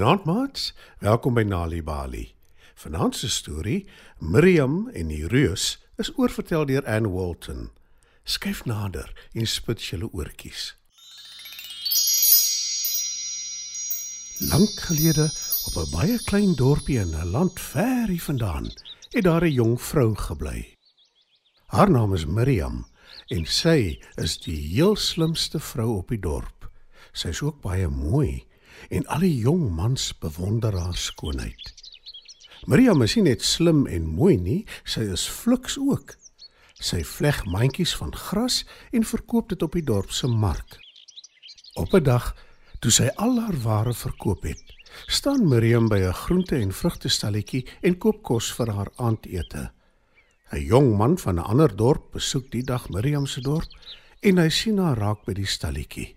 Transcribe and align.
Goeienaand 0.00 0.24
maats, 0.24 0.70
welkom 0.98 1.34
by 1.36 1.42
Nali 1.44 1.82
Bali. 1.84 2.22
Vanaand 2.80 3.18
se 3.18 3.28
storie, 3.28 3.82
Miriam 4.18 4.88
en 4.96 5.10
die 5.12 5.26
reus, 5.28 5.74
is 6.00 6.08
oorvertel 6.16 6.64
deur 6.70 6.86
Anne 6.88 7.10
Walton. 7.12 7.66
Skyf 8.24 8.62
nader 8.64 9.12
en 9.36 9.44
spit 9.44 9.84
julle 9.84 10.08
oortjies. 10.08 10.70
Lank 14.48 14.80
gelede, 14.88 15.28
op 15.68 15.76
'n 15.76 15.92
baie 15.92 16.16
klein 16.24 16.56
dorpie 16.56 16.98
in 16.98 17.12
'n 17.12 17.30
land 17.36 17.60
ver 17.60 18.08
hier 18.08 18.24
vandaan, 18.24 18.72
het 19.12 19.24
daar 19.24 19.44
'n 19.44 19.52
jong 19.52 19.80
vrou 19.80 20.16
gebly. 20.16 20.78
Haar 21.66 21.90
naam 21.90 22.14
is 22.14 22.24
Miriam 22.24 22.86
en 23.28 23.44
sy 23.44 24.00
is 24.16 24.38
die 24.38 24.60
heel 24.72 24.96
slimste 24.96 25.60
vrou 25.60 25.96
op 25.96 26.08
die 26.08 26.20
dorp. 26.20 26.70
Sy 27.12 27.28
is 27.28 27.42
ook 27.42 27.60
baie 27.60 27.88
mooi 27.88 28.48
en 28.88 29.06
al 29.06 29.20
die 29.20 29.36
jong 29.36 29.70
mans 29.74 30.12
bewonder 30.18 30.76
haar 30.78 30.96
skoonheid. 30.96 31.74
Miriam 32.66 33.02
is 33.02 33.14
nie 33.16 33.24
net 33.30 33.42
slim 33.42 33.86
en 33.86 34.06
mooi 34.06 34.36
nie, 34.36 34.66
sy 34.84 35.06
is 35.12 35.28
fliks 35.28 35.78
ook. 35.80 36.16
Sy 36.80 37.00
vleg 37.04 37.44
mandjies 37.48 37.94
van 37.96 38.12
gras 38.16 38.64
en 38.92 39.04
verkoop 39.04 39.48
dit 39.52 39.62
op 39.62 39.76
die 39.76 39.84
dorp 39.84 40.12
se 40.12 40.28
mark. 40.28 40.78
Op 41.74 41.94
'n 41.94 42.02
dag, 42.02 42.36
toe 42.80 42.90
sy 42.90 43.08
al 43.16 43.40
haar 43.40 43.58
ware 43.62 43.94
verkoop 43.94 44.42
het, 44.42 44.62
staan 45.06 45.48
Miriam 45.48 45.88
by 45.88 45.98
'n 45.98 46.12
groente- 46.12 46.60
en 46.60 46.72
vrugtestalletjie 46.72 47.66
en 47.80 47.98
koop 47.98 48.22
kos 48.22 48.52
vir 48.52 48.70
haar 48.72 48.90
aandete. 48.96 49.72
'n 50.52 50.60
Jong 50.66 50.96
man 50.96 51.18
van 51.18 51.34
'n 51.34 51.48
ander 51.52 51.76
dorp 51.76 52.12
besoek 52.12 52.50
die 52.50 52.62
dag 52.62 52.88
Miriam 52.88 53.26
se 53.26 53.40
dorp 53.40 53.70
en 54.20 54.38
hy 54.38 54.48
sien 54.48 54.78
haar 54.78 54.98
raak 54.98 55.24
by 55.24 55.32
die 55.32 55.46
stalletjie. 55.46 56.16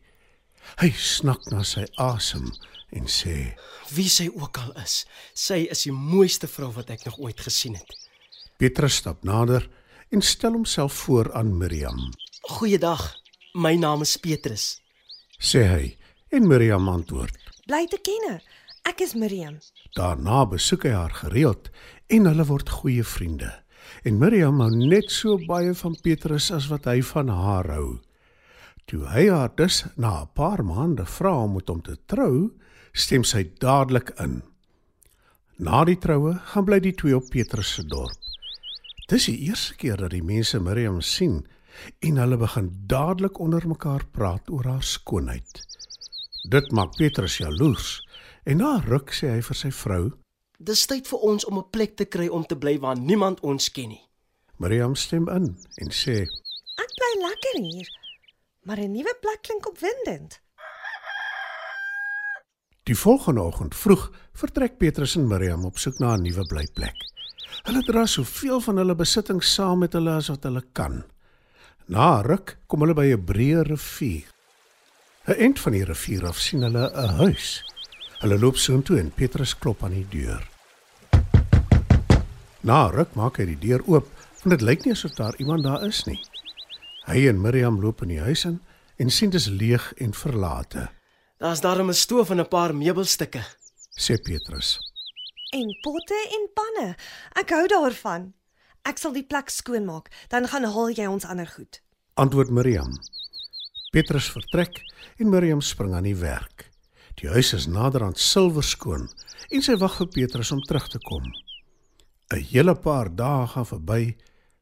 Hy 0.81 0.89
snak 0.97 1.45
na 1.52 1.64
sy 1.67 1.86
asem 2.02 2.50
en 2.94 3.09
sê: 3.09 3.53
Wie 3.94 4.09
sy 4.09 4.30
ook 4.33 4.58
al 4.61 4.73
is, 4.83 5.03
sy 5.33 5.64
is 5.72 5.86
die 5.88 5.94
mooiste 5.95 6.47
vrou 6.47 6.72
wat 6.78 6.92
ek 6.94 7.05
nog 7.05 7.20
ooit 7.20 7.42
gesien 7.42 7.75
het. 7.78 7.95
Petrus 8.58 9.02
stap 9.02 9.23
nader 9.28 9.66
en 10.14 10.22
stel 10.22 10.53
homself 10.55 10.94
voor 11.05 11.33
aan 11.33 11.58
Miriam. 11.58 12.11
Goeiedag. 12.42 13.14
My 13.53 13.75
naam 13.75 14.02
is 14.02 14.17
Petrus. 14.17 14.81
Sê 15.38 15.66
hy 15.70 15.97
en 16.33 16.47
Miriam 16.47 16.88
antwoord. 16.89 17.38
Bly 17.67 17.86
te 17.89 18.00
kenne. 18.02 18.39
Ek 18.88 19.03
is 19.05 19.14
Miriam. 19.14 19.59
Daarna 19.95 20.45
besoek 20.50 20.88
hy 20.88 20.94
haar 20.95 21.14
gereeld 21.16 21.70
en 22.11 22.25
hulle 22.30 22.45
word 22.50 22.72
goeie 22.81 23.05
vriende. 23.05 23.52
En 24.03 24.17
Miriam 24.20 24.59
hou 24.64 24.72
net 24.73 25.11
so 25.11 25.38
baie 25.48 25.73
van 25.77 25.95
Petrus 26.03 26.50
as 26.55 26.67
wat 26.72 26.88
hy 26.89 27.02
van 27.14 27.30
haar 27.31 27.70
hou. 27.75 27.88
Toe 28.94 29.08
hy 29.09 29.23
haar 29.33 29.49
dus 29.58 29.80
na 29.97 30.22
'n 30.22 30.30
paar 30.38 30.61
maande 30.61 31.05
vra 31.05 31.33
om 31.44 31.53
met 31.53 31.67
hom 31.67 31.81
te 31.81 31.97
trou, 32.05 32.53
stem 32.91 33.23
sy 33.23 33.44
dadelik 33.58 34.09
in. 34.22 34.44
Na 35.58 35.83
die 35.83 35.97
troue 35.97 36.33
gaan 36.52 36.66
bly 36.66 36.80
die 36.80 36.94
twee 36.94 37.16
op 37.16 37.30
Petrus 37.30 37.73
se 37.73 37.86
dorp. 37.86 38.19
Dis 39.08 39.25
die 39.25 39.49
eerste 39.49 39.75
keer 39.75 39.97
dat 39.97 40.11
die 40.11 40.21
mense 40.23 40.59
Miriam 40.59 41.02
sien 41.02 41.47
en 41.99 42.17
hulle 42.17 42.38
begin 42.38 42.69
dadelik 42.86 43.39
onder 43.39 43.67
mekaar 43.67 44.05
praat 44.11 44.49
oor 44.49 44.64
haar 44.64 44.83
skoonheid. 44.83 45.66
Dit 46.49 46.71
maak 46.71 46.95
Petrus 46.95 47.38
jaloers 47.38 48.08
en 48.45 48.58
na 48.58 48.77
ruk 48.86 49.09
sê 49.09 49.33
hy 49.33 49.41
vir 49.41 49.55
sy 49.55 49.71
vrou: 49.71 50.11
Dis 50.59 50.86
tyd 50.86 51.08
vir 51.08 51.19
ons 51.19 51.45
om 51.45 51.58
'n 51.58 51.69
plek 51.71 51.95
te 51.95 52.05
kry 52.05 52.27
om 52.27 52.45
te 52.45 52.55
bly 52.55 52.77
waar 52.80 52.99
niemand 52.99 53.39
ons 53.39 53.71
ken 53.71 53.89
nie. 53.89 54.05
Miriam 54.58 54.95
stem 54.95 55.27
in 55.30 55.58
en 55.77 55.89
sê: 55.89 56.30
Ek 56.77 56.91
bly 56.99 57.14
lekker 57.25 57.58
hier. 57.58 58.02
Maar 58.64 58.80
'n 58.80 58.92
nuwe 58.92 59.17
plek 59.22 59.42
klink 59.42 59.67
opwindend. 59.67 60.42
Die 62.83 62.98
volgende 62.98 63.42
oggend 63.42 63.76
vroeg 63.76 64.11
vertrek 64.33 64.77
Petrus 64.77 65.15
en 65.15 65.27
Miriam 65.27 65.65
op 65.65 65.77
soek 65.77 65.99
na 65.99 66.14
'n 66.15 66.21
nuwe 66.21 66.45
blyplek. 66.45 66.95
Hulle 67.64 67.82
dra 67.82 68.05
soveel 68.05 68.60
van 68.60 68.77
hulle 68.77 68.95
besittings 68.95 69.54
saam 69.54 69.80
met 69.80 69.93
hulle 69.93 70.11
as 70.11 70.27
wat 70.27 70.43
hulle 70.43 70.64
kan. 70.71 71.04
Na 71.86 72.21
ruk 72.21 72.58
kom 72.67 72.80
hulle 72.80 72.93
by 72.93 73.05
'n 73.11 73.26
breë 73.26 73.61
rivier. 73.61 74.27
'n 75.27 75.33
Eind 75.33 75.60
van 75.60 75.71
die 75.71 75.86
rivier 75.86 76.27
af 76.27 76.39
sien 76.39 76.61
hulle 76.61 76.92
'n 76.92 77.10
huis. 77.10 77.64
Hulle 78.20 78.39
loop 78.39 78.55
soontoe 78.55 78.99
en 78.99 79.11
Petrus 79.11 79.58
klop 79.58 79.83
aan 79.83 79.92
die 79.92 80.08
deur. 80.10 80.49
Na 82.61 82.87
ruk 82.87 83.16
maak 83.16 83.37
hy 83.37 83.45
die 83.45 83.67
deur 83.67 83.82
oop, 83.87 84.08
want 84.43 84.60
dit 84.60 84.61
lyk 84.61 84.86
nie 84.86 84.93
asof 84.93 85.11
daar 85.11 85.36
iemand 85.36 85.64
daar 85.64 85.86
is 85.86 86.04
nie. 86.05 86.20
Hy 87.05 87.27
en 87.27 87.41
Miriam 87.41 87.80
loop 87.81 88.02
in 88.05 88.08
die 88.14 88.21
huis 88.23 88.45
in 88.45 88.61
en 89.02 89.09
sien 89.11 89.30
dit 89.33 89.39
is 89.41 89.47
leeg 89.49 89.93
en 89.97 90.14
verlate, 90.14 90.89
Daar's 91.37 91.59
darem 91.61 91.89
'n 91.89 91.93
stoof 91.93 92.30
en 92.30 92.39
'n 92.39 92.47
paar 92.47 92.75
meubelstukke. 92.75 93.43
sê 93.99 94.15
Petrus. 94.23 94.80
En 95.52 95.67
potte 95.81 96.15
en 96.37 96.49
panne. 96.53 96.95
Ek 97.36 97.49
hou 97.49 97.67
daarvan. 97.67 98.33
Ek 98.86 98.97
sal 98.97 99.11
die 99.13 99.23
plek 99.23 99.49
skoonmaak, 99.49 100.09
dan 100.30 100.47
gaan 100.47 100.63
haal 100.63 100.89
jy 100.89 101.05
ons 101.05 101.25
ander 101.25 101.47
goed. 101.47 101.81
Antwoord 102.13 102.49
Miriam. 102.49 102.93
Petrus 103.92 104.30
vertrek 104.31 104.81
en 105.17 105.30
Miriam 105.30 105.61
spring 105.61 105.93
aan 105.93 106.03
die 106.03 106.15
werk. 106.15 106.69
Die 107.15 107.30
huis 107.30 107.53
is 107.53 107.67
naderhand 107.67 108.17
silwerskoon 108.19 109.09
en 109.52 109.61
sy 109.61 109.75
wag 109.77 109.97
vir 109.97 110.08
Petrus 110.08 110.52
om 110.52 110.61
terug 110.61 110.87
te 110.89 110.99
kom. 110.99 111.23
'n 112.33 112.39
Hele 112.39 112.75
paar 112.75 113.15
dae 113.15 113.47
gaan 113.47 113.65
verby, 113.65 114.15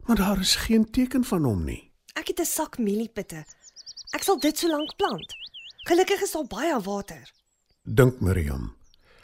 maar 0.08 0.16
daar 0.18 0.40
is 0.40 0.56
geen 0.56 0.92
teken 0.92 1.24
van 1.24 1.44
hom 1.44 1.64
nie. 1.66 1.91
'n 2.42 2.46
sak 2.46 2.80
mieliepitte. 2.82 3.46
Ek 4.18 4.24
sal 4.26 4.40
dit 4.42 4.58
so 4.58 4.68
lank 4.68 4.96
plant. 4.98 5.34
Gelukkig 5.86 6.24
is 6.26 6.34
daar 6.34 6.48
baie 6.50 6.80
water. 6.82 7.30
Dink 7.86 8.22
Miriam. 8.22 8.72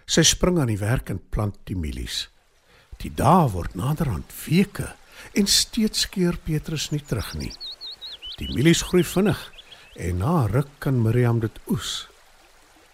Sy 0.06 0.22
spring 0.24 0.60
aan 0.62 0.70
die 0.70 0.78
werk 0.78 1.10
en 1.10 1.20
plant 1.34 1.58
die 1.66 1.76
mielies. 1.76 2.28
Die 3.02 3.10
dae 3.10 3.50
word 3.54 3.76
naderhand 3.76 4.30
weke 4.46 4.94
en 5.34 5.50
steeds 5.50 6.06
keer 6.14 6.38
Petrus 6.38 6.92
nie 6.94 7.02
terug 7.02 7.34
nie. 7.42 7.52
Die 8.38 8.50
mielies 8.54 8.86
groei 8.86 9.04
vinnig 9.04 9.42
en 9.98 10.22
na 10.22 10.46
ruk 10.46 10.70
kan 10.80 11.02
Miriam 11.02 11.42
dit 11.42 11.58
oes. 11.74 12.06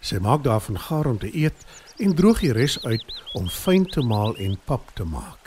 Sy 0.00 0.20
maak 0.24 0.44
daarvan 0.44 0.80
gaar 0.88 1.06
om 1.12 1.20
te 1.20 1.28
eet 1.36 1.68
en 2.00 2.16
droog 2.16 2.40
die 2.40 2.52
res 2.56 2.80
uit 2.84 3.04
om 3.36 3.48
fyn 3.48 3.84
te 3.84 4.00
maal 4.00 4.36
en 4.40 4.56
pap 4.64 4.88
te 4.96 5.04
maak. 5.04 5.43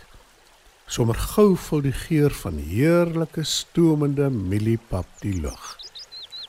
Sommer 0.87 1.17
gou 1.19 1.57
vul 1.59 1.81
die 1.83 1.95
geur 2.07 2.31
van 2.31 2.61
heerlike 2.63 3.43
stoomende 3.43 4.29
mieliepap 4.31 5.07
die 5.19 5.35
lug. 5.35 5.75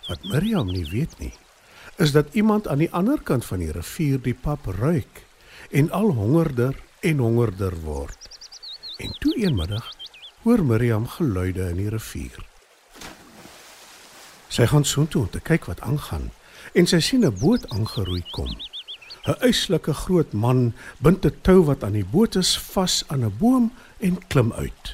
Wat 0.06 0.22
Miriam 0.30 0.70
nie 0.70 0.86
weet 0.86 1.16
nie, 1.18 1.32
is 1.98 2.14
dat 2.14 2.30
iemand 2.38 2.68
aan 2.70 2.78
die 2.78 2.92
ander 2.94 3.18
kant 3.18 3.44
van 3.44 3.58
die 3.58 3.72
rivier 3.74 4.22
die 4.22 4.36
pap 4.38 4.70
ruik 4.78 5.24
en 5.74 5.90
al 5.90 6.14
hongerder 6.14 6.78
en 7.02 7.18
hongerder 7.18 7.74
word. 7.82 8.30
En 9.02 9.10
toe 9.18 9.34
eenmiddag 9.42 9.90
hoor 10.46 10.62
Miriam 10.64 11.10
geluide 11.18 11.66
in 11.74 11.82
die 11.82 11.90
rivier. 11.90 12.38
Sy 14.48 14.70
gaan 14.70 14.86
soontoe 14.86 15.26
om 15.26 15.30
te 15.34 15.42
kyk 15.42 15.66
wat 15.66 15.82
aangaan 15.82 16.30
en 16.78 16.86
sy 16.86 17.02
sien 17.02 17.26
'n 17.26 17.38
boot 17.42 17.66
aangeroei 17.74 18.22
kom. 18.30 18.54
'n 19.28 19.36
Uitslike 19.46 19.92
groot 20.02 20.32
man 20.32 20.72
bind 21.04 21.24
'n 21.26 21.34
tou 21.46 21.60
wat 21.68 21.84
aan 21.84 21.92
die 22.00 22.04
boot 22.14 22.34
is 22.36 22.56
vas 22.72 23.04
aan 23.12 23.24
'n 23.24 23.34
boom 23.40 23.64
en 24.00 24.14
klim 24.30 24.52
uit. 24.52 24.84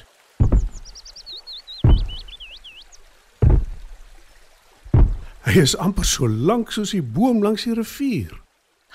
Hy 5.45 5.59
is 5.61 5.75
amper 5.77 6.05
so 6.07 6.27
lank 6.27 6.71
soos 6.73 6.93
die 6.95 7.03
boom 7.05 7.43
langs 7.45 7.67
die 7.67 7.75
rivier, 7.77 8.33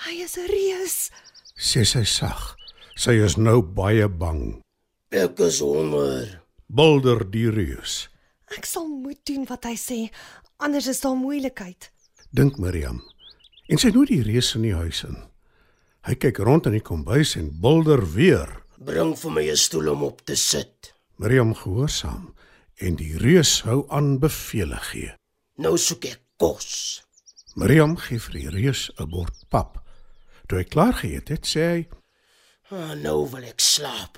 Hy 0.01 0.15
is 0.25 0.35
'n 0.37 0.47
reus. 0.49 1.11
sê 1.57 1.85
sy 1.85 2.03
sag. 2.03 2.55
Sy 2.95 3.11
is 3.23 3.37
nou 3.37 3.61
baie 3.61 4.07
bang. 4.09 4.61
Ek 5.11 5.39
is 5.39 5.59
honger. 5.59 6.41
Bulder 6.67 7.23
die 7.31 7.49
reus, 7.49 8.07
Ek 8.57 8.65
sal 8.65 8.87
moet 8.87 9.23
doen 9.25 9.45
wat 9.47 9.63
hy 9.63 9.75
sê, 9.75 10.11
anders 10.59 10.87
is 10.87 10.99
daar 11.01 11.15
moeilikheid. 11.15 11.89
dink 12.33 12.57
Miriam. 12.57 13.01
En 13.69 13.77
sy 13.77 13.89
nooi 13.89 14.05
die 14.07 14.23
reus 14.23 14.55
in 14.55 14.61
die 14.63 14.73
huis 14.75 15.03
in. 15.03 15.17
Hy 16.01 16.15
kyk 16.17 16.39
rond 16.41 16.65
in 16.65 16.73
die 16.73 16.81
kombuis 16.81 17.35
en 17.37 17.51
bulder 17.61 18.01
weer. 18.15 18.49
Bring 18.81 19.13
vir 19.13 19.31
my 19.31 19.43
'n 19.49 19.57
stoel 19.57 19.91
om 19.91 20.03
op 20.03 20.25
te 20.25 20.35
sit. 20.35 20.93
Miriam 21.17 21.53
gehoorsaam 21.53 22.33
en 22.75 22.95
die 22.95 23.17
reus 23.17 23.61
hou 23.61 23.85
aan 23.89 24.19
bevele 24.19 24.79
gee. 24.89 25.13
Nou 25.55 25.77
soek 25.77 26.05
ek 26.05 26.21
kos. 26.37 27.03
Miriam 27.55 27.97
gee 27.97 28.19
vir 28.19 28.33
die 28.33 28.49
reus 28.49 28.89
'n 28.97 29.09
bord 29.09 29.45
pap. 29.49 29.77
Toe 30.47 30.57
hy 30.57 30.63
klaar 30.63 30.93
geëet 30.93 31.27
het, 31.29 31.45
sê 31.45 31.59
hy: 31.59 31.87
Ah, 32.71 32.95
nou 32.95 33.29
wil 33.29 33.43
ek 33.43 33.59
slaap. 33.59 34.17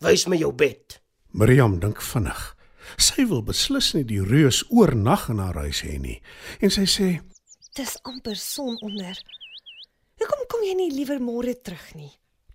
Wys 0.00 0.26
my 0.26 0.36
jou 0.36 0.52
bed. 0.52 1.00
Miriam 1.30 1.78
dink 1.78 2.02
vinnig. 2.02 2.56
Sy 2.98 3.26
wil 3.28 3.42
beslis 3.42 3.94
nie 3.94 4.04
die 4.04 4.22
reus 4.22 4.64
oornag 4.70 5.28
in 5.28 5.38
haar 5.38 5.54
huis 5.54 5.82
hê 5.82 5.98
nie. 6.00 6.22
En 6.60 6.70
sy 6.70 6.86
sê: 6.86 7.20
Dis 7.76 7.98
amper 8.02 8.36
son 8.36 8.76
onder. 8.80 9.14
Hoekom 10.20 10.42
kom 10.52 10.64
jy 10.68 10.74
nie 10.76 10.90
liewer 10.92 11.16
môre 11.24 11.54
terug 11.56 11.94
nie? 11.96 12.10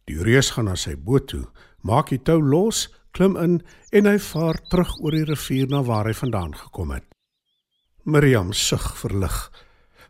"Die 0.06 0.21
reus 0.21 0.51
gaan 0.53 0.65
na 0.69 0.75
sy 0.75 0.94
boot 0.95 1.27
toe, 1.27 1.47
maak 1.81 2.09
die 2.09 2.21
tou 2.21 2.38
los, 2.39 2.89
klim 3.12 3.35
in 3.38 3.63
en 3.91 4.06
hy 4.06 4.19
vaar 4.19 4.59
terug 4.69 4.91
oor 5.01 5.12
die 5.12 5.25
rivier 5.25 5.67
na 5.67 5.81
waar 5.81 6.06
hy 6.06 6.13
vandaan 6.13 6.53
gekom 6.53 6.91
het." 6.91 7.03
Miriam 8.03 8.53
sug 8.53 8.97
verlig, 8.97 9.51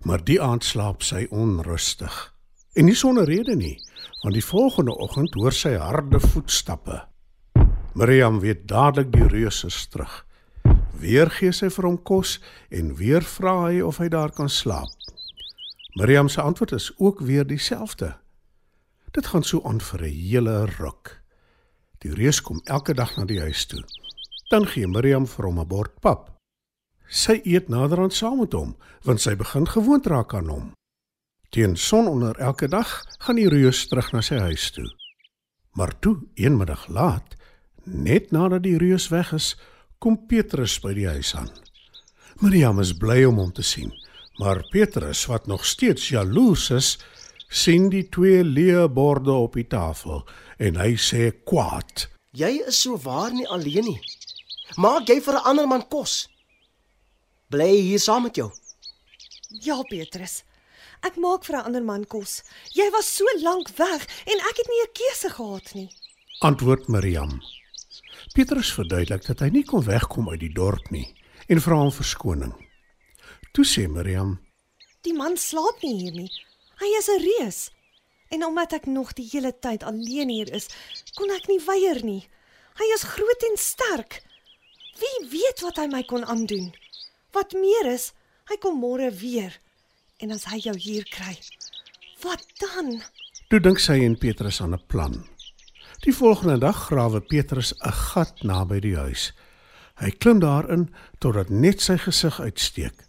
maar 0.04 0.24
die 0.24 0.42
aand 0.42 0.64
slaap 0.64 1.02
sy 1.02 1.28
onrustig. 1.32 2.34
En 2.76 2.86
nie 2.86 2.96
sonder 2.96 3.26
rede 3.26 3.56
nie, 3.56 3.80
want 4.24 4.36
die 4.36 4.44
volgende 4.44 4.92
oggend 4.92 5.34
hoor 5.34 5.54
sy 5.54 5.78
harde 5.78 6.20
voetstappe. 6.20 7.08
Miriam 7.96 8.40
weet 8.40 8.68
dadelik 8.68 9.12
die 9.12 9.28
reus 9.28 9.64
is 9.64 9.88
terug. 9.88 10.26
Weer 11.00 11.30
gee 11.30 11.54
sy 11.54 11.70
vir 11.70 11.86
hom 11.86 11.98
kos 12.04 12.42
en 12.70 12.96
weer 12.96 13.24
vra 13.24 13.70
hy 13.70 13.82
of 13.82 13.98
hy 13.98 14.10
daar 14.10 14.32
kan 14.36 14.50
slaap. 14.50 14.95
Miriam 15.96 16.28
se 16.28 16.42
antwoord 16.42 16.72
is 16.72 16.92
ook 16.98 17.20
weer 17.20 17.48
dieselfde. 17.48 18.18
Dit 19.12 19.28
gaan 19.28 19.44
so 19.44 19.62
aan 19.64 19.82
vir 19.82 20.02
'n 20.02 20.12
hele 20.12 20.66
ruk. 20.66 21.22
Die 21.98 22.14
reus 22.14 22.42
kom 22.42 22.62
elke 22.64 22.94
dag 22.94 23.16
na 23.16 23.26
die 23.26 23.40
huis 23.40 23.66
toe. 23.66 23.84
Dan 24.50 24.68
gee 24.68 24.88
Miriam 24.88 25.28
vir 25.28 25.46
hom 25.46 25.60
'n 25.60 25.68
bord 25.68 26.00
pap. 26.00 26.36
Sy 27.08 27.42
eet 27.44 27.68
naderhand 27.68 28.14
saam 28.14 28.40
met 28.40 28.54
hom, 28.54 28.76
want 29.04 29.22
sy 29.22 29.36
begin 29.36 29.68
gewoond 29.68 30.06
raak 30.06 30.34
aan 30.34 30.48
hom. 30.48 30.72
Teen 31.50 31.78
sononder 31.78 32.36
elke 32.36 32.68
dag 32.68 33.04
gaan 33.18 33.36
die 33.36 33.50
reus 33.50 33.88
terug 33.88 34.12
na 34.12 34.22
sy 34.22 34.38
huis 34.38 34.72
toe. 34.72 34.96
Maar 35.72 36.00
toe, 36.00 36.18
een 36.34 36.58
middag 36.58 36.88
laat, 36.88 37.36
net 37.84 38.32
nadat 38.32 38.64
die 38.64 38.78
reus 38.78 39.08
weg 39.08 39.34
is, 39.34 39.58
kom 39.98 40.28
Petrus 40.28 40.80
by 40.80 40.94
die 40.94 41.08
huis 41.08 41.36
aan. 41.36 41.50
Miriam 42.40 42.80
is 42.80 42.98
bly 42.98 43.24
om 43.24 43.38
hom 43.38 43.52
te 43.52 43.64
sien, 43.64 43.94
maar 44.38 44.64
Petrus, 44.70 45.26
wat 45.26 45.48
nog 45.48 45.66
steeds 45.66 46.10
jaloers 46.10 46.70
is, 46.70 46.98
sien 47.50 47.90
die 47.90 48.10
twee 48.10 48.44
leë 48.44 48.88
borde 48.92 49.32
op 49.32 49.54
die 49.54 49.68
tafel 49.68 50.26
en 50.58 50.80
hy 50.80 50.96
sê 51.00 51.32
kwaad: 51.46 52.08
Jy 52.36 52.66
is 52.68 52.82
so 52.82 52.98
waar 52.98 53.32
nie 53.32 53.48
alleen 53.48 53.86
nie. 53.88 54.00
Maak 54.76 55.08
jy 55.08 55.22
vir 55.22 55.36
'n 55.36 55.48
ander 55.52 55.68
man 55.68 55.88
kos. 55.88 56.28
Bly 57.50 57.70
hier 57.80 58.00
saam 58.00 58.24
met 58.24 58.36
jou. 58.36 58.52
Ja, 59.62 59.82
Petrus. 59.84 60.44
Ek 61.02 61.16
maak 61.16 61.46
vir 61.46 61.56
'n 61.56 61.66
ander 61.66 61.84
man 61.84 62.06
kos. 62.06 62.44
Jy 62.74 62.90
was 62.92 63.16
so 63.16 63.26
lank 63.42 63.70
weg 63.78 64.08
en 64.26 64.38
ek 64.50 64.58
het 64.58 64.68
nie 64.68 64.82
'n 64.84 64.94
keuse 64.94 65.30
gehad 65.30 65.74
nie. 65.74 65.90
Antwoord 66.40 66.88
Miriam. 66.88 67.42
Petrus 68.34 68.74
verduidelik 68.74 69.26
dat 69.26 69.40
hy 69.40 69.50
nie 69.50 69.64
kon 69.64 69.84
wegkom 69.84 70.30
uit 70.30 70.40
die 70.40 70.54
dorp 70.54 70.90
nie 70.90 71.14
en 71.48 71.62
vra 71.62 71.76
hom 71.76 71.92
verskoning. 71.92 72.65
Toe 73.56 73.64
sê 73.64 73.86
Miriam: 73.88 74.36
Die 75.08 75.14
man 75.16 75.38
slaap 75.40 75.80
nie 75.80 75.96
hier 76.02 76.16
nie. 76.16 76.32
Hy 76.82 76.90
is 77.00 77.08
'n 77.08 77.22
reus. 77.24 77.60
En 78.28 78.44
omdat 78.44 78.74
ek 78.74 78.86
nog 78.86 79.14
die 79.14 79.30
hele 79.32 79.54
tyd 79.60 79.84
alleen 79.84 80.30
hier 80.30 80.52
is, 80.54 80.68
kon 81.16 81.32
ek 81.32 81.48
nie 81.48 81.62
weier 81.64 82.04
nie. 82.04 82.28
Hy 82.76 82.88
is 82.96 83.08
groot 83.16 83.44
en 83.50 83.58
sterk. 83.58 84.24
Wie 85.00 85.30
weet 85.30 85.62
wat 85.62 85.78
hy 85.78 85.88
my 85.88 86.04
kon 86.04 86.26
aandoen? 86.26 86.74
Wat 87.32 87.54
meer 87.54 87.94
is, 87.94 88.12
hy 88.50 88.58
kom 88.58 88.80
môre 88.80 89.12
weer. 89.12 89.56
En 90.20 90.32
as 90.32 90.44
hy 90.52 90.60
jou 90.60 90.76
hier 90.76 91.04
kry, 91.04 91.40
wat 92.24 92.44
dan? 92.60 93.02
Toe 93.50 93.60
dink 93.60 93.80
sy 93.80 94.04
en 94.04 94.18
Petrus 94.18 94.62
aan 94.62 94.74
'n 94.74 94.86
plan. 94.88 95.24
Die 96.04 96.14
volgende 96.14 96.58
dag 96.58 96.76
grawe 96.76 97.22
Petrus 97.22 97.74
'n 97.80 97.92
gat 97.92 98.44
naby 98.44 98.80
die 98.80 98.96
huis. 98.96 99.32
Hy 99.96 100.12
klim 100.12 100.40
daarin 100.40 100.90
totdat 101.20 101.50
net 101.50 101.82
sy 101.82 101.98
gesig 101.98 102.40
uitsteek. 102.40 103.05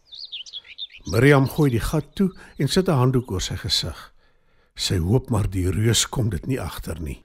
Miriam 1.07 1.47
gooi 1.49 1.71
die 1.71 1.81
gat 1.83 2.15
toe 2.19 2.31
en 2.59 2.69
sit 2.69 2.89
'n 2.89 2.99
handdoek 3.01 3.31
oor 3.31 3.41
sy 3.41 3.57
gesig. 3.57 3.99
Sy 4.75 4.99
hoop 4.99 5.31
maar 5.31 5.49
die 5.51 5.71
reus 5.71 6.07
kom 6.09 6.29
dit 6.31 6.47
nie 6.47 6.61
agter 6.61 7.01
nie, 7.01 7.23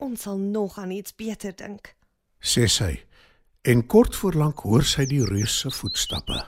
Ons 0.00 0.22
sal 0.22 0.38
nog 0.38 0.78
aan 0.78 0.90
iets 0.90 1.14
beter 1.16 1.52
dink. 1.56 1.94
sê 2.40 2.68
sy. 2.68 3.02
En 3.64 3.86
kort 3.86 4.16
voor 4.16 4.32
lank 4.32 4.58
hoor 4.60 4.82
sy 4.82 5.04
die 5.06 5.24
reus 5.24 5.58
se 5.58 5.70
voetstappe. 5.70 6.44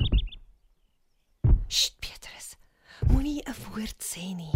Sst, 1.69 1.97
Petrus. 2.01 2.57
Moenie 3.09 3.43
'n 3.47 3.55
woord 3.71 3.97
sê 4.03 4.35
nie. 4.37 4.53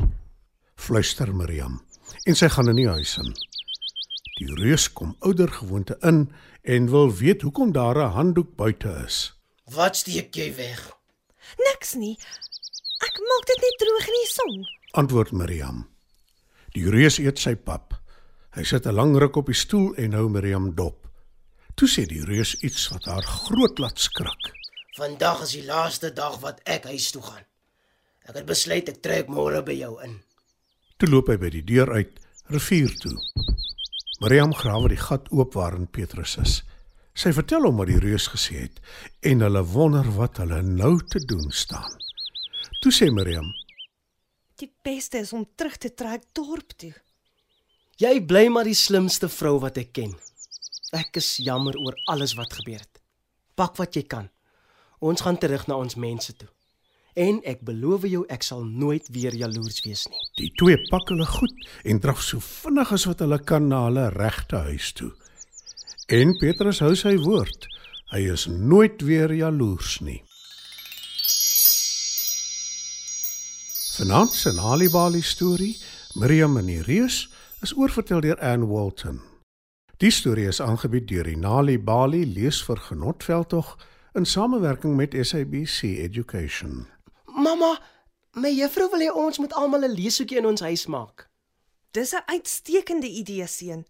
Fluister 0.77 1.35
Miriam 1.35 1.81
en 2.27 2.35
sy 2.35 2.49
gaan 2.49 2.69
in 2.69 2.77
die 2.77 2.89
huis 2.89 3.19
in. 3.19 3.35
Die 4.39 4.55
reus 4.55 4.93
kom 4.93 5.17
ouer 5.21 5.49
gewoonte 5.49 5.97
in 6.03 6.33
en 6.63 6.91
wil 6.91 7.11
weet 7.11 7.43
hoekom 7.43 7.73
daar 7.73 7.97
'n 7.99 8.11
handdoek 8.13 8.57
buite 8.57 9.03
is. 9.07 9.33
Wat 9.65 9.97
steek 9.97 10.35
jy 10.35 10.55
weg? 10.57 10.93
Niks 11.69 11.94
nie. 12.00 12.14
Ek 13.05 13.20
maak 13.20 13.46
dit 13.50 13.64
net 13.67 13.79
droog 13.82 14.08
in 14.08 14.19
die 14.19 14.31
son. 14.32 14.61
Antwoord 15.02 15.32
Miriam. 15.32 15.85
Die 16.75 16.87
reus 16.91 17.19
eet 17.23 17.38
sy 17.38 17.55
pap. 17.55 17.94
Hy 18.55 18.62
sit 18.62 18.87
'n 18.87 18.94
lang 18.94 19.17
ruk 19.19 19.37
op 19.37 19.46
die 19.46 19.58
stoel 19.58 19.94
en 19.94 20.12
hou 20.12 20.29
Miriam 20.29 20.75
dop. 20.75 21.08
Toe 21.75 21.88
sê 21.88 22.06
die 22.06 22.23
reus 22.23 22.55
iets 22.62 22.88
wat 22.88 23.05
haar 23.05 23.23
groot 23.23 23.79
laat 23.79 23.99
skrik. 23.99 24.52
Vandag 24.96 25.43
is 25.43 25.52
die 25.52 25.64
laaste 25.67 26.12
dag 26.14 26.38
wat 26.41 26.61
ek 26.64 26.85
huis 26.85 27.11
toe 27.11 27.23
gaan. 27.23 27.44
Ek 28.29 28.37
het 28.37 28.46
besluit 28.46 28.88
ek 28.88 29.02
trek 29.02 29.26
môre 29.26 29.62
by 29.62 29.75
jou 29.75 29.99
in. 30.05 30.23
Toe 30.96 31.08
loop 31.08 31.29
hy 31.29 31.37
by 31.37 31.50
die 31.50 31.64
deur 31.67 31.91
uit, 31.93 32.20
rivier 32.46 32.94
toe. 33.02 33.19
Miriam 34.23 34.55
grawe 34.55 34.88
die 34.88 35.00
gat 35.00 35.26
oop 35.35 35.55
waarin 35.58 35.91
Petrus 35.91 36.37
is. 36.38 36.62
Sy 37.15 37.31
vertel 37.31 37.63
hom 37.63 37.77
wat 37.79 37.93
die 37.93 38.01
reus 38.03 38.27
gesê 38.33 38.65
het 38.65 38.81
en 39.31 39.45
hulle 39.47 39.63
wonder 39.71 40.09
wat 40.17 40.41
hulle 40.43 40.59
nou 40.67 40.97
te 40.99 41.21
doen 41.23 41.47
staan. 41.55 41.93
Toe 42.83 42.91
sê 42.93 43.07
Miriam: 43.15 43.47
Die 44.59 44.71
beste 44.83 45.21
is 45.23 45.33
om 45.33 45.47
terug 45.55 45.79
te 45.79 45.93
trek 45.95 46.27
dorp 46.35 46.75
toe. 46.77 46.93
Jy 48.03 48.19
bly 48.27 48.49
maar 48.51 48.67
die 48.67 48.75
slimste 48.75 49.31
vrou 49.31 49.61
wat 49.63 49.79
ek 49.79 49.93
ken. 49.95 50.11
Ek 50.95 51.15
is 51.23 51.37
jammer 51.39 51.79
oor 51.79 51.95
alles 52.11 52.35
wat 52.35 52.53
gebeur 52.59 52.83
het. 52.83 53.01
Pak 53.55 53.79
wat 53.79 53.95
jy 53.95 54.03
kan. 54.11 54.27
Ons 54.99 55.23
gaan 55.23 55.39
terug 55.39 55.69
na 55.71 55.79
ons 55.79 55.95
mense 55.95 56.35
toe. 56.35 56.51
En 57.15 57.39
ek 57.47 57.63
beloof 57.63 58.09
jou 58.11 58.25
ek 58.27 58.43
sal 58.43 58.65
nooit 58.67 59.07
weer 59.15 59.35
jaloers 59.39 59.85
wees 59.87 60.09
nie. 60.11 60.23
Die 60.41 60.51
twee 60.59 60.81
pak 60.91 61.15
hulle 61.15 61.27
goed 61.31 61.69
en 61.87 62.03
draf 62.03 62.23
so 62.27 62.43
vinnig 62.43 62.91
as 62.91 63.07
wat 63.07 63.23
hulle 63.23 63.39
kan 63.39 63.71
na 63.71 63.85
hulle 63.87 64.09
regte 64.19 64.65
huis 64.67 64.91
toe. 64.99 65.13
En 66.06 66.37
Petrus 66.37 66.83
hou 66.85 66.93
sy 66.93 67.15
woord. 67.17 67.65
Hy 68.12 68.27
is 68.29 68.45
nooit 68.47 69.01
weer 69.01 69.33
jaloers 69.33 70.03
nie. 70.05 70.21
Vanaand 73.95 74.35
se 74.37 74.53
Nalibali 74.53 75.23
storie, 75.23 75.79
Miriam 76.21 76.59
en 76.61 76.69
die 76.69 76.83
reus, 76.85 77.31
is 77.65 77.73
oorvertel 77.73 78.21
deur 78.21 78.37
Anne 78.45 78.69
Walton. 78.69 79.23
Die 79.97 80.11
storie 80.12 80.45
is 80.51 80.61
aangebied 80.61 81.09
deur 81.09 81.25
die 81.25 81.39
Nalibali 81.41 82.27
leesvergenotveld 82.35 83.56
in 84.12 84.27
samewerking 84.29 84.96
met 84.96 85.17
SABC 85.17 85.96
Education. 86.05 86.84
Mamma, 87.25 87.79
my 88.37 88.53
juffrou 88.53 88.91
wil 88.93 89.06
hê 89.06 89.11
ons 89.15 89.41
moet 89.41 89.56
almal 89.56 89.89
'n 89.89 89.96
leeshoekie 89.96 90.37
in 90.37 90.46
ons 90.46 90.61
huis 90.61 90.87
maak. 90.87 91.31
Dis 91.93 92.13
'n 92.13 92.23
uitstekende 92.27 93.08
idee, 93.08 93.46
seun. 93.46 93.87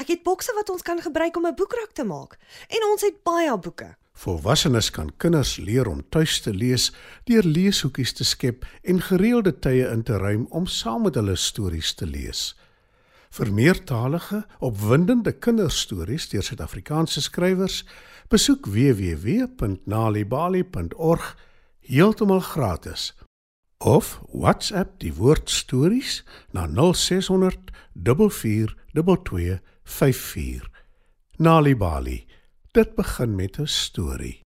Ek 0.00 0.08
het 0.08 0.22
bokse 0.24 0.54
wat 0.56 0.70
ons 0.72 0.80
kan 0.82 1.00
gebruik 1.02 1.36
om 1.36 1.46
'n 1.46 1.54
boekrak 1.54 1.92
te 1.92 2.04
maak 2.04 2.38
en 2.68 2.90
ons 2.90 3.02
het 3.02 3.22
baie 3.22 3.58
boeke. 3.58 3.96
Volwassenes 4.12 4.90
kan 4.90 5.16
kinders 5.16 5.56
leer 5.56 5.88
om 5.88 6.08
tuis 6.08 6.40
te 6.40 6.54
lees 6.54 6.92
deur 7.24 7.44
leeshoekies 7.44 8.12
te 8.12 8.24
skep 8.24 8.66
en 8.82 9.00
gereelde 9.00 9.58
tye 9.58 9.88
in 9.88 10.02
te 10.02 10.16
ruim 10.16 10.46
om 10.50 10.66
saam 10.66 11.02
met 11.02 11.14
hulle 11.14 11.36
stories 11.36 11.94
te 11.94 12.06
lees. 12.06 12.56
Vir 13.30 13.52
meertalige, 13.52 14.46
opwindende 14.58 15.32
kinderstories 15.32 16.28
deur 16.28 16.42
Suid-Afrikaanse 16.42 17.20
skrywers, 17.22 17.84
besoek 18.28 18.66
www.nalibali.org 18.66 21.36
heeltemal 21.80 22.40
gratis. 22.40 23.14
Of 23.78 24.20
WhatsApp 24.32 25.00
die 25.00 25.14
woord 25.14 25.50
stories 25.50 26.24
na 26.50 26.66
0600 26.92 27.58
4422454. 29.84 30.70
Nalibali. 31.36 32.26
Dit 32.70 32.94
begin 32.94 33.34
met 33.34 33.58
'n 33.58 33.66
storie. 33.66 34.40